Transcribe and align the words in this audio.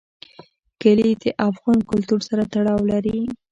کلي 0.81 1.09
د 1.23 1.25
افغان 1.49 1.79
کلتور 1.89 2.19
سره 2.29 2.43
تړاو 2.53 2.79
لري. 2.91 3.19